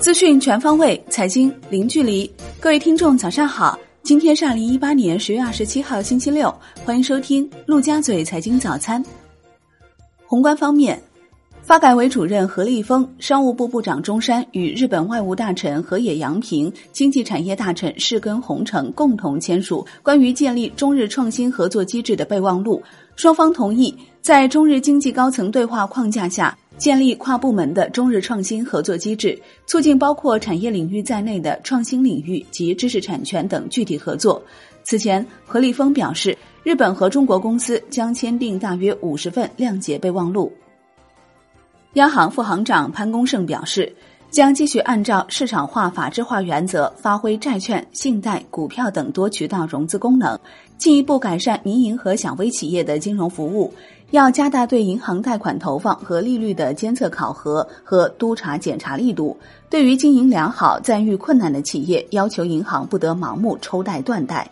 [0.00, 2.30] 资讯全方位，财经零距离。
[2.60, 3.78] 各位听众，早上好！
[4.02, 6.54] 今天是二零一八年十月二十七号，星期六。
[6.84, 9.02] 欢迎收听陆家嘴财经早餐。
[10.26, 11.02] 宏观方面，
[11.62, 22.82] 发改委主任何立峰、商务部部长钟山与日本外务大臣河野洋平、经济产业大臣世根宏成共同签署关于建立中日创新合作机制的备忘录。
[23.16, 26.56] 双方同意在中日经济高层对话框架下。
[26.76, 34.42] 建立跨部门的中日创新合作机制，促进包括产业领域在内的创新领域及知识产权等具体合作。
[34.82, 40.52] 此前，何立峰表示，日本和中国公司将签订大约五十份谅解备忘录。
[41.92, 43.94] 央行副行长潘功胜表示，
[44.28, 50.36] 将继续按照市场化、法治化原则，发挥债券、信贷、股票等多渠道融资功能，
[50.76, 53.72] 进一步改善民营和小微企业的金融服务。
[54.10, 59.36] 要加大对银行贷款投放和利率的监测考核和督查检查力度。
[59.68, 64.48] 对于经营良好暂遇困难的企业，要求银行不得盲目抽贷断贷。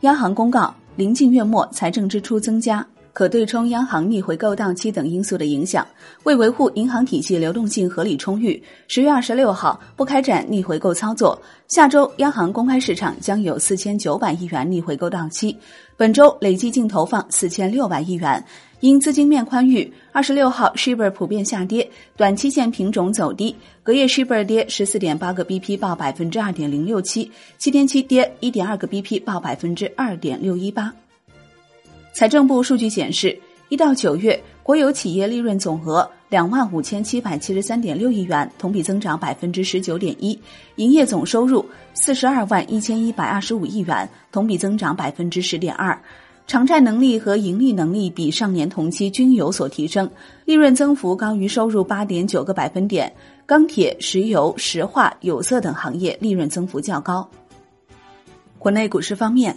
[0.00, 2.86] 央行公告：临近月末，财政支出增加。
[3.16, 5.86] 可对冲央行逆回购到期等因素的影响，
[6.24, 11.40] 为维护银行体系流动性合理充裕，十月二十六号不开展逆回购操作。
[11.66, 15.56] 下周央行公开市场将有四千九百亿元逆回购到期，
[15.96, 18.44] 本周累计净投放四千六百亿元。
[18.80, 30.92] 因资金面宽裕，二十六号 shibor 普遍下跌，短期线品种走低，隔夜 shibor 跌十四点八个 BP 报百分之二点零六七，七天期跌一点二个 BP 报百分之二点六一八。
[32.16, 40.34] 财政部数据显示，一到九月，国有企业利润总额两万五千七百七十三点六亿元，同比增长百分之十九点一；
[40.76, 45.94] 营业总收入四十二万一千一百二十五亿元，同比增长百分之十点二；
[46.46, 50.10] 偿债能力和盈利能力比上年同期均有所提升，
[50.46, 53.12] 利润增幅高于收入八点九个百分点。
[53.44, 57.28] 钢铁、石油、石化、有色等行业利润增幅较高。
[58.58, 59.54] 国内股市方面。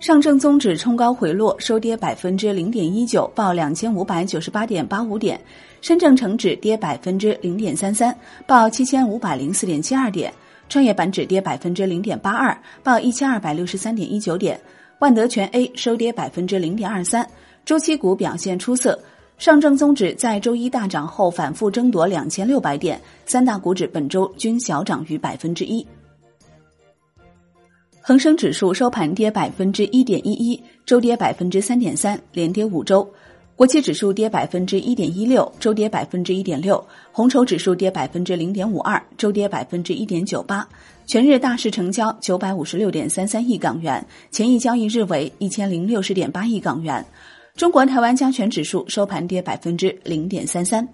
[0.00, 5.36] 上证综指冲高回落，收跌百分之零点一九，报两千五百九十八点八五点；
[5.80, 8.16] 深证成指跌百分之零点三三，
[8.46, 10.30] 报七千五百零四点七二点；
[10.68, 14.56] 创业板指跌百分之零点八二，报一千二百六十三点一九点；
[15.00, 17.28] 万德全 A 收跌百分之零点二三。
[17.66, 18.96] 周期股表现出色，
[19.36, 25.84] 上证综指在周一大涨后反复争夺两千六百点，三大股指本周均小涨逾百分之一。
[28.08, 33.06] 恒生指数收盘跌百分之一点一一，周跌百分之三点三，连跌五周。
[33.54, 36.82] 国企指数跌百分之一点一六，周跌百分之一点六。
[37.12, 40.66] 红筹指数跌百分之零点五二，周跌百分之一点九八。
[41.04, 47.04] 全日大市成交九百五十六点三三亿港元，前一交易日为一千零六十点八亿港元。
[47.56, 50.88] 中国台湾加权指数收盘跌百分之零点三三。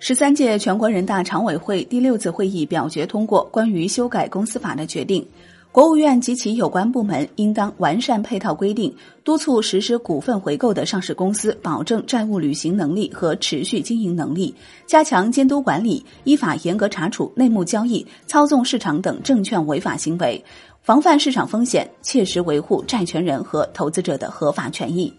[0.00, 5.24] 十三届全国人大常委会第六次会议表决通过关于修改公司法的决定。
[5.74, 14.54] 国务院及其有关部门应当完善配套规定，督促实施股份回购的上市公司保证债务履行能力和持续经营能力，
[14.86, 20.40] 加强监督管理，依法严格查处内幕交易、操纵市场等证券违法行为，
[20.80, 25.12] 防范市场风险，切实维护债权人和投资者的合法权益。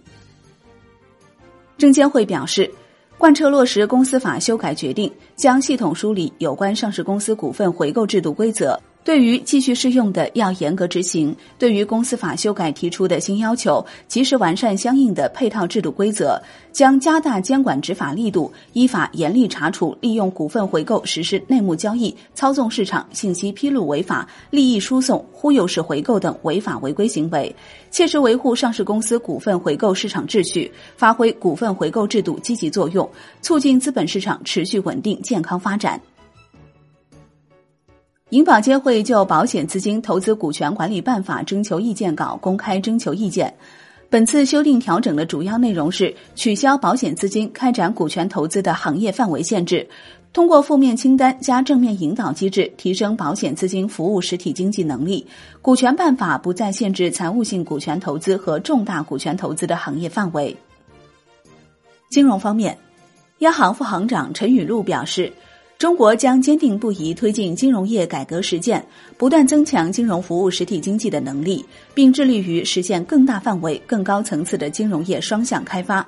[1.78, 2.72] 证监会表示，
[3.18, 8.80] 贯彻落实公司法修改决定，将系统梳理有关上市公司股份回购制度规则。
[9.06, 27.56] 对于继续适用的，要严格执行；对于公司法修改提出的新要求，及时完善相应的配套制度规则，将加大监管执法力度，依法严厉查处利用股份回购实施内幕交易、操纵市场、信息披露违法、利益输送、忽悠式回购等违法违规行为，
[27.92, 33.08] 切实维护上市公司股份回购市场秩序，发挥股份回购制度积极作用，
[33.44, 36.02] 促进资本市场持续稳定健康发展。
[38.32, 43.54] 银保监会就保险资金投资股权管理办法征求意见稿公开征求意见。
[44.10, 49.88] 本次修订调整的主要内容是取消保险资金开展股权投资的行业范围限制，
[50.34, 55.28] 通过负面清单加正面引导机制，提升保险资金服务实体经济能力。
[55.62, 60.58] 股权办法不再限制财务性股权投资和重大股权投资的行业范围。
[62.10, 62.76] 金融方面，
[63.40, 65.32] 央行副行长陈雨露表示。
[65.86, 68.84] 中国将坚定不移推进金融业改革实践，
[69.20, 76.04] 不断增强金融服务实体经济的能力，并致力于实现更大范围、更高层次的金融业双向开发。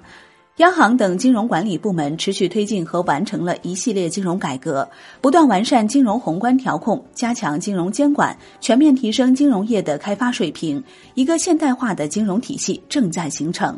[0.55, 4.89] 央行等金融管理部门持续推进和完成了一系列金融改革，
[5.21, 10.83] 不断完善金融宏观调控，加强金融监管，全面提升金融业的开发水平。
[11.13, 13.77] 一个现代化的金融体系正在形成。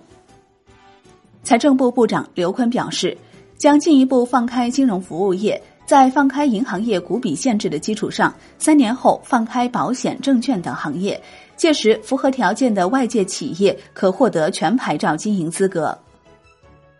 [1.44, 3.18] 财政部部长刘昆表示。
[3.60, 11.20] 将进一步放开金融服务业，在放开银行业股比限制的基础上，三年后放开保险、证券等行业。
[11.56, 15.98] 届时，符合条件的外界企业可获得全牌照经营资格。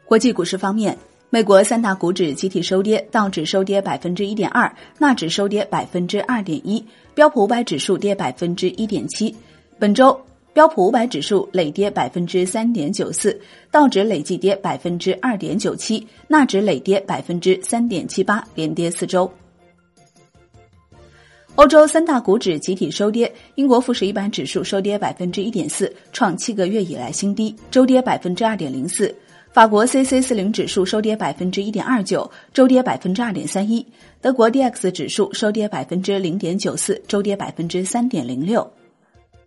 [0.06, 0.98] 国际股市方面。
[1.30, 6.84] 美国三大股指集体收跌，道指收跌百分之一点二，纳指收跌百分之二点一，
[7.14, 9.36] 标普五百指数跌百分之一点七。
[9.78, 10.20] 本周
[10.54, 13.40] 标普五百指数累跌百分之三点九四，
[13.72, 19.32] 道指累计跌百分之二点九七，纳指累跌百分之三点七八，连跌四周。
[21.56, 29.14] 欧洲三大股指集体收跌，英国富时一百指数收跌百分之一点四，创七个月以来新低，周跌百分之二点零四。
[29.52, 33.86] 法国 C C 四零指数收跌百分之一点二九，周跌百分之二点三一。
[34.22, 38.72] 德国 D X 指数收跌百分之零点九四，周跌百分之三点零六。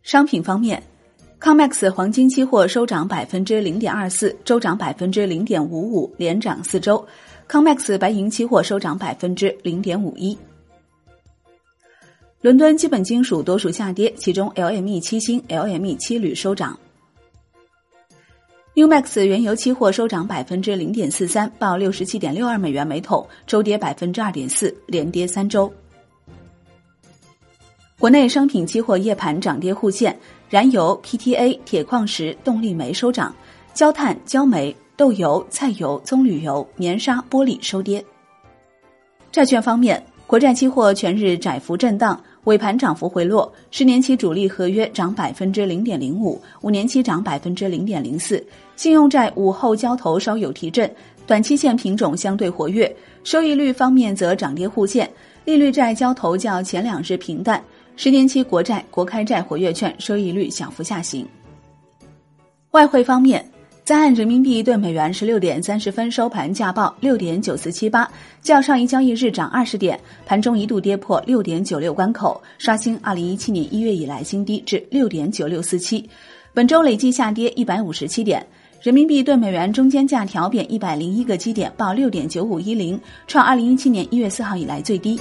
[0.02, 0.82] 商品方面
[1.42, 7.04] ，COMEX 黄金期货收涨百分之零点二四，周涨百分之零点五五，连涨四周。
[7.48, 10.38] COMEX 白银期货收涨百分之零点五一。
[12.40, 16.78] 伦敦基本金属多数下跌，其中 LME 七锌、LME 七铝收涨。
[18.74, 25.72] New Max 原油期货收涨百分之零点四三，报六十七点六二美元每桶，周跌百分之二点四，连跌三周。
[28.02, 30.18] 国内商品期货夜盘涨跌互现，
[30.50, 33.32] 燃油、PTA、铁矿石、动力煤收涨，
[33.74, 38.04] 焦炭、焦煤、豆油、菜油、棕榈油、棉纱、玻璃收跌。
[39.30, 42.20] 债券方面，国债期货全日窄幅震荡。
[42.42, 48.44] 尾盘涨幅回落，十年期主力合约涨百分之零点零五，五年期涨百分之零点零四。
[48.74, 50.92] 信用债午后交投稍有提振，
[51.24, 52.92] 短期线品种相对活跃。
[53.22, 55.08] 收益率方面则涨跌互现，
[55.44, 57.62] 利率债交投较前两日平淡，
[58.02, 61.24] 十年期国债、国开债活跃券收益率小幅下行。
[62.72, 63.48] 外汇方面。
[63.84, 68.10] 在岸人民币对美元十六点三十分收盘价报六点九四七八，
[68.40, 76.04] 较上一交易日涨二十点，盘中一度跌破六点九六关口，刷新二零一七年一月以来新低至六点九六四七。
[76.52, 78.44] 本周累计下跌一百五十七点，
[78.82, 85.20] 人民币对美元中间价调贬一百零一个基点，报六点九五一零，创二零一七年一月四号以来最低。